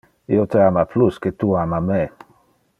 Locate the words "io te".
0.37-0.63